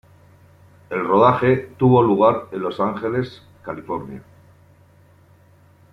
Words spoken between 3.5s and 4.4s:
California.